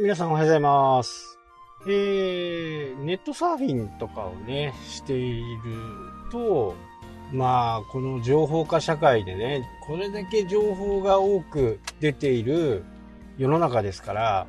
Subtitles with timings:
[0.00, 1.38] 皆さんおはようございます。
[1.86, 5.44] えー、ネットサーフィンとかをね、している
[6.32, 6.74] と、
[7.32, 12.82] まあ、この情報化社会でね、これだけ情報が多く出ている
[13.38, 14.46] 世の中ですから、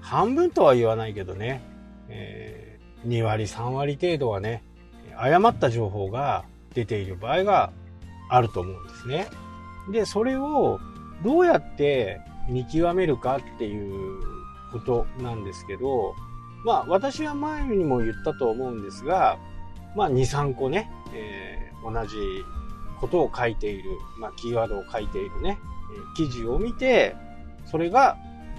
[0.00, 1.60] 半分とは言わないけどね、
[2.08, 4.64] えー、2割、3割程度はね、
[5.14, 7.70] 誤った情報が出ている場合が
[8.30, 9.26] あると思うんですね。
[9.92, 10.80] で、それを
[11.22, 14.35] どうやって見極めるかっていう
[14.80, 16.14] ことなんですけど、
[16.64, 19.38] まあ私は前にも言ったと思うんですが、
[19.94, 22.16] まあ2、3個ね、えー、同じ
[23.00, 25.58] ことを書いている、まあキーワードを書いているね、
[25.94, 27.16] え、記事を見て、
[27.64, 28.16] それが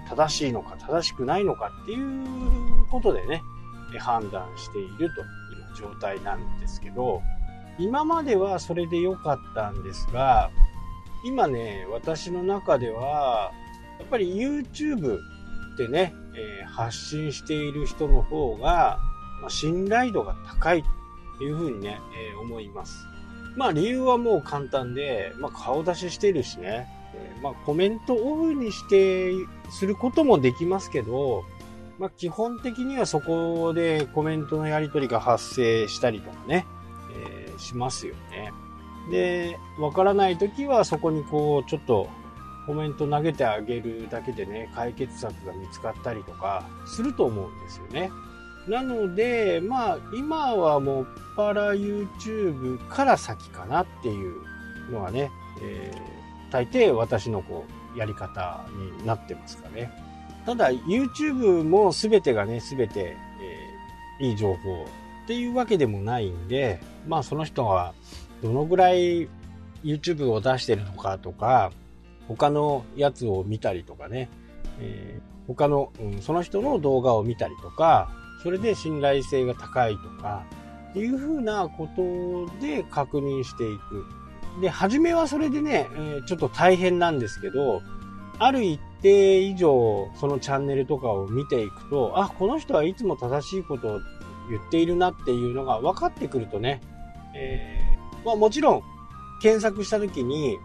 [0.10, 3.42] 正しいのか正しくないのかっていうことでね、
[4.00, 5.10] 判断しているという
[5.78, 7.22] 状態なんですけど、
[7.80, 10.50] 今まではそれで良かったんですが、
[11.24, 13.52] 今ね、私の中では、
[14.00, 15.20] やっぱり YouTube
[15.78, 19.00] でね、えー、発信している人の方が、
[19.42, 20.84] まあ、信頼度が高い
[21.38, 22.00] というふうにね、
[22.32, 23.06] えー、思います。
[23.56, 29.32] まあ理由はもう簡単で、まあ顔出ししてるしね、えー、まあコメントオフにして、
[29.70, 31.44] することもできますけど、
[32.00, 36.66] まあ基本的にはそこでコメントのやり取りが発生したりとかね、
[37.16, 38.52] えー、しますよね。
[39.12, 42.08] で、わからないときはそこにこう、ちょっと
[42.68, 48.12] コメント投げてあげるだけでね、解決策が見つかったりとかすると思うんですよね。
[48.68, 51.06] なので、まあ、今はもっ
[51.38, 54.42] ぱら YouTube から先かなっていう
[54.92, 55.32] のがね、
[55.64, 58.66] えー、大抵私のこう、やり方
[59.00, 59.90] になってますかね。
[60.46, 63.16] ただ、YouTube も全てがね、全て、
[64.20, 64.86] えー、いい情報
[65.24, 67.94] っていうわけでもないんで、まあ、その人は
[68.44, 69.30] どのぐらい
[69.84, 71.72] YouTube を出してるのかとか、
[72.28, 74.30] 他のやつを見たりとかね、
[74.80, 78.10] えー、他の、うん、その人の動画を見たりとか、
[78.44, 80.46] それで信頼性が高いとか、
[80.96, 84.06] いうふうなことで確認していく。
[84.62, 87.82] で、初めはそれでね、えー、ちょっと大変なんですけど、
[88.40, 94.00] ある一定以上、そのチャンネルとかを見ていくと、あ、この人はいつも正しいことを
[94.50, 96.82] 言っているなっていうのが分かってくるとね、
[97.36, 98.84] えー、まあもちろん、
[99.42, 100.58] 検索した時に、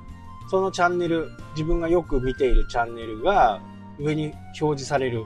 [0.50, 3.60] そのチャンネル、自分がよく見ているチャンネルが
[3.98, 5.24] 上に表示される、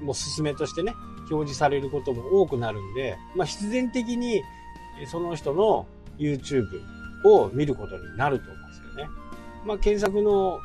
[0.00, 0.94] もうすすめとしてね、
[1.30, 4.42] 表示されることも多くなるんで、まあ必然的に
[5.06, 5.86] その人の
[6.18, 6.64] YouTube
[7.24, 9.10] を見ることになると思うんですよね。
[9.64, 10.60] まあ検索の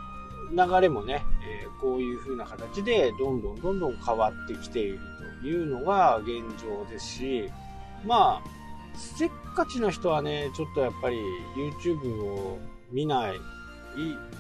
[0.52, 1.24] 流れもね、
[1.64, 5.00] えー、こういう風な形でどんどんどんどん変わってきている
[5.42, 6.28] というのが現
[6.62, 7.50] 状ですし、
[8.06, 8.50] まあ、
[8.96, 11.18] せっかちの人はね、ちょっとやっぱり
[11.84, 12.60] YouTube を
[12.92, 13.34] 見ない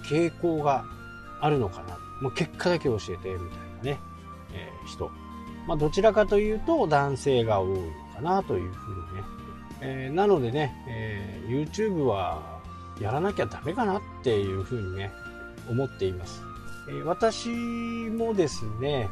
[0.03, 0.85] 傾向が
[1.39, 1.97] あるのかな。
[2.21, 3.37] もう結果だけ教えて、みたい
[3.77, 3.99] なね、
[4.53, 5.09] えー、人。
[5.67, 9.23] まあ、どちらかというと男性が多いのかなというふうにね。
[9.81, 12.61] えー、なのでね、えー、YouTube は
[12.99, 15.11] やらなきゃダメかなっていうふうにね、
[15.69, 16.43] 思っています。
[16.89, 19.09] え、私もですね、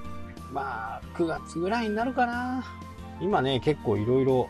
[0.52, 2.64] まあ、9月ぐらいになるかな。
[3.22, 4.50] 今ね、結構いろいろ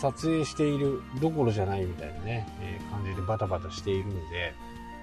[0.00, 4.54] 撮影しているどころじゃないみたいなね、え、感じでバタバタしているので、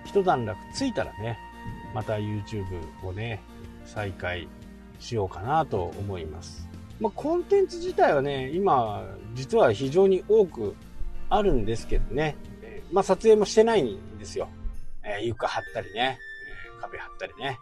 [0.10, 1.38] 一段落ついたらね、
[1.94, 2.66] また YouTube
[3.04, 3.40] をね、
[3.86, 4.48] 再開
[5.00, 6.68] しようかなと思います。
[7.00, 9.06] まあ、コンテンツ自体はね、今、
[9.36, 10.76] 実は非常に多く
[11.30, 14.50] あるんですけどね、え、まあ、撮影もしてないんですよ。
[15.04, 16.18] えー、床張ったりね、
[16.74, 17.60] えー、壁張ったりね。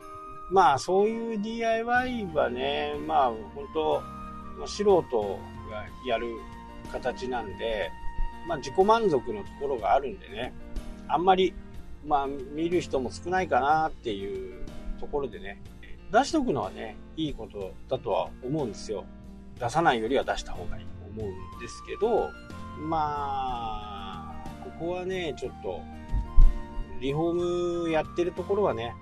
[0.49, 4.01] まあ、そういう DIY はね、まあ、本当
[4.65, 6.27] 素人がやる
[6.93, 7.91] 形なんで、
[8.47, 10.53] まあ、自己満足のところがあるんでね、
[11.09, 11.53] あんまり
[12.05, 14.61] まあ、見る人も少ないかなっていう
[14.99, 15.61] ところでね、
[16.11, 19.05] 出しておくのはね、いいことだとは思うんですよ。
[19.59, 22.29] 出さないよりは出した方がいいと思うんですけど、
[22.79, 25.81] まあ、ここはね、ちょっと、
[26.99, 28.95] リフォームやってるところはね、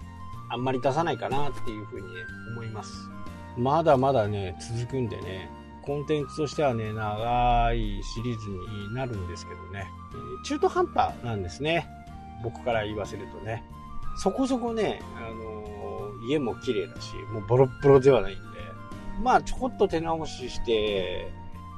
[0.50, 2.22] あんまり出さないかなっていうふうにね、
[2.52, 3.10] 思います。
[3.58, 5.50] まだまだね、続くんでね、
[5.84, 9.88] コンテンツとしてはね、長いシリーズになるんですけどね、
[10.44, 11.88] 中途半端なんですね。
[12.46, 13.64] 僕から言わせるとね。
[14.18, 18.42] そこそこね、あのー、家も綺麗だし、もうボロッボロではないんで、
[19.22, 21.32] まあちょこっと手直しして、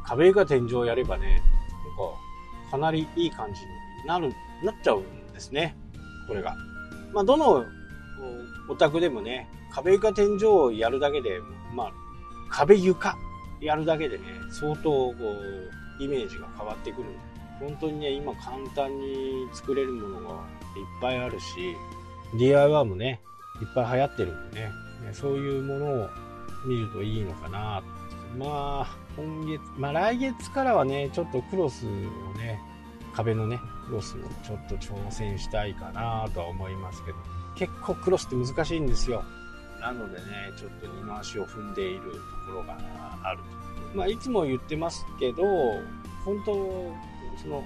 [0.06, 1.42] 壁が天井やればね、なん
[2.70, 5.76] か、かなりいい感じになる、なっちゃうんですね。
[6.28, 6.56] これが。
[7.14, 7.66] まあどの
[8.70, 11.40] お宅でもね、壁床天井をやるだけで、
[11.74, 11.94] まあ、
[12.50, 13.18] 壁床
[13.62, 15.14] やるだけでね、相当こ
[16.00, 17.20] う、イメージが変わってくるんで
[17.60, 20.42] 本当にね、今簡単に作れるものがいっ
[21.02, 21.76] ぱいあるし、
[22.38, 23.22] DIY もね、
[23.62, 24.72] いっぱい流行ってるんでね、
[25.14, 26.10] そういうものを
[26.66, 27.84] 見るといいのかな。
[28.38, 31.90] まあ、今月、まあ来月からはね、ちょっとクロスを
[32.38, 32.60] ね、
[33.14, 37.18] 壁のね、クロスをちょっと挑戦したいかなとは思いますけど、
[37.56, 39.24] 結構クロスって難しいんですよ。
[39.80, 40.26] なのでね、
[40.58, 42.18] ちょっと二の足を踏んでいると
[42.48, 42.78] ころが
[43.24, 43.40] ある
[43.92, 43.98] と。
[43.98, 45.44] まあ、いつも言ってますけど、
[46.26, 46.94] 本当、
[47.42, 47.64] その、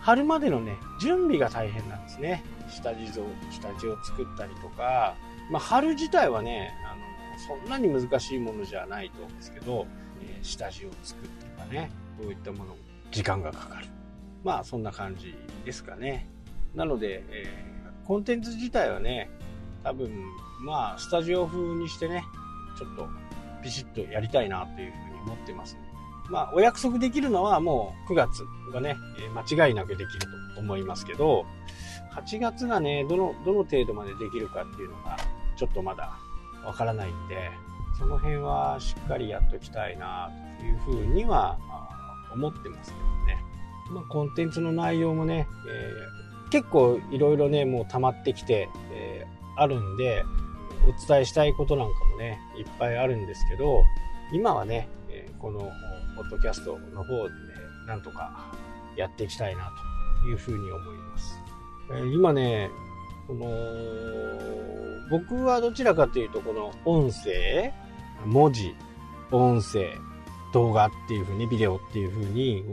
[0.00, 2.42] 春までのね、準備が大変なんですね。
[2.68, 5.14] 下地を、下地を作ったりとか、
[5.50, 9.86] まあ、春自体はね、あの、そんなに難しいものじゃないと思うんですけど、
[10.22, 11.90] えー、下地を作るとかね、
[12.20, 12.76] そういったもの、
[13.10, 13.86] 時間がかかる。
[14.42, 15.34] まあ、そんな感じ
[15.64, 16.26] ですかね。
[16.74, 19.30] なので、えー、コンテンツ自体はね、
[19.84, 20.10] 多分、
[20.64, 22.24] まあ、スタジオ風にしてね、
[22.78, 23.08] ちょっと
[23.62, 25.89] ビシッとやりたいなというふうに思ってますの。
[26.30, 28.96] まあ、お約束できるのはもう9月がね、
[29.34, 30.20] 間違いなくできる
[30.54, 31.44] と思いますけど、
[32.14, 35.16] 8月がね、どの、どの程度までできるかっていうのが、
[35.56, 36.18] ちょっとまだ
[36.64, 37.50] わからないんで、
[37.98, 41.58] その辺はしっかりやっときたいなというふうには
[42.32, 43.44] 思ってますけどね。
[43.90, 50.24] まあ、コンテンツの内容もね、えー、結構いろいろね、もう溜まってきて、えー、あるんで、
[50.84, 53.84] お伝えしたいことなんかもね、いっぱいあるんですけど、
[54.32, 54.88] 今はね、
[55.40, 55.72] この
[56.16, 57.38] ポッドキャストの方で、ね、
[57.86, 58.52] なんとか
[58.96, 59.72] やっていきたいな
[60.22, 61.40] というふうに思います。
[62.12, 62.70] 今ね、
[63.26, 63.46] この、
[65.10, 67.72] 僕はどちらかというと、この音声、
[68.24, 68.74] 文字、
[69.30, 69.96] 音声、
[70.52, 72.64] 動画っていうふうに、ビデオっていうふうに、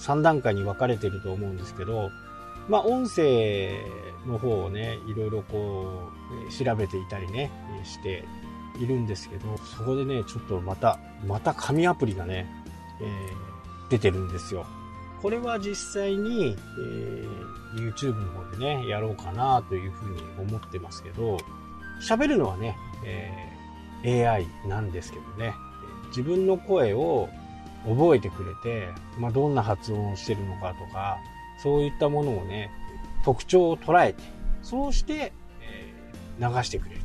[0.00, 2.10] 3段階に分かれてると思うんですけど、
[2.68, 3.80] まあ、音声
[4.26, 6.10] の方をね、いろいろこ
[6.48, 7.50] う、調べていたりね、
[7.84, 8.24] して
[8.80, 12.46] いるんですけど、そこでね、ちょっとまた、また紙アプリがね、
[13.00, 14.66] えー、出てるんですよ。
[15.22, 21.38] これは実際に、えー、YouTube の方でね、やろうかなというふうに思ってますけど、
[22.06, 25.54] 喋るのはね、えー、AI なんですけどね、
[26.08, 27.28] 自分の声を
[27.86, 28.88] 覚えてくれて、
[29.18, 31.18] まあ、どんな発音をしてるのかとか、
[31.62, 32.70] そういったものをね、
[33.24, 34.22] 特徴を捉えて、
[34.62, 35.32] そうして、
[35.62, 37.03] えー、流してくれる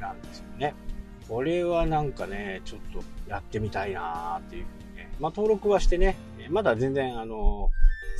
[0.00, 0.74] なんですよね。
[1.28, 5.10] これはなんかね、ちょっとやってみたいなーっていうふうにね。
[5.20, 6.16] まあ、登録はしてね、
[6.50, 7.70] まだ全然あの、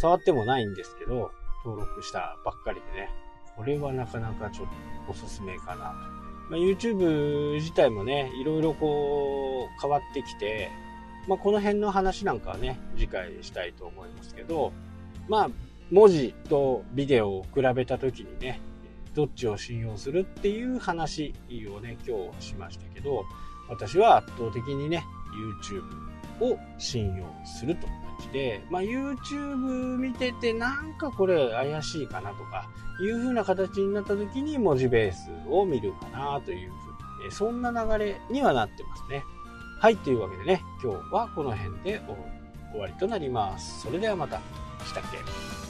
[0.01, 1.31] 触ってもないんですけど、
[1.65, 3.11] 登録したばっかりでね、
[3.57, 4.67] これはなかなかちょっ
[5.07, 6.19] とおすすめかなと。
[6.51, 10.71] まあ、YouTube 自体もね、いろいろこう変わってきて、
[11.27, 14.73] まあ、この辺の話なんかはね、次回したいと思いますけど、
[15.29, 15.51] まあ、
[15.91, 18.61] 文字とビデオを比べた時にね、
[19.19, 21.35] どっちを信用するっていう話
[21.75, 23.25] をね、今日しましたけど、
[23.69, 25.05] 私は圧倒的にね、
[26.41, 32.69] YouTube を信用するという感じで、まあ、YouTube 見ててなんかこれ怪しいかなとか、
[33.03, 39.25] いう風な形になった時に文字ベースを見るかなというふうに、そんな流れにはなってますね。
[39.81, 42.01] はい、というわけでね、今日はこの辺で
[42.71, 43.81] 終わりとなります。
[43.83, 44.41] それではまた。
[44.87, 45.68] したっけ？